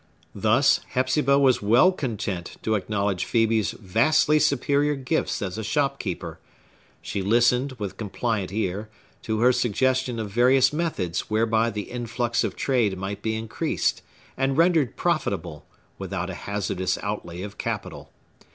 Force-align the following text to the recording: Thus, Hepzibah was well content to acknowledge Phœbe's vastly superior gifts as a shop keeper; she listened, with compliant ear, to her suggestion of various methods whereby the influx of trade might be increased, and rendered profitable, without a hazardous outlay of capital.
Thus, 0.33 0.79
Hepzibah 0.95 1.37
was 1.37 1.61
well 1.61 1.91
content 1.91 2.57
to 2.63 2.73
acknowledge 2.73 3.23
Phœbe's 3.27 3.69
vastly 3.73 4.39
superior 4.39 4.95
gifts 4.95 5.43
as 5.43 5.59
a 5.59 5.63
shop 5.63 5.99
keeper; 5.99 6.39
she 7.03 7.21
listened, 7.21 7.73
with 7.73 7.97
compliant 7.97 8.51
ear, 8.51 8.89
to 9.21 9.41
her 9.41 9.51
suggestion 9.51 10.17
of 10.17 10.31
various 10.31 10.73
methods 10.73 11.29
whereby 11.29 11.69
the 11.69 11.83
influx 11.83 12.43
of 12.43 12.55
trade 12.55 12.97
might 12.97 13.21
be 13.21 13.35
increased, 13.35 14.01
and 14.35 14.57
rendered 14.57 14.97
profitable, 14.97 15.67
without 15.99 16.31
a 16.31 16.49
hazardous 16.49 16.97
outlay 17.03 17.43
of 17.43 17.59
capital. 17.59 18.11